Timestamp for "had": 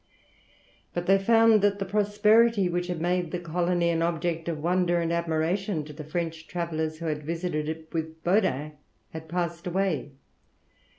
2.87-2.99, 7.05-7.21, 9.11-9.29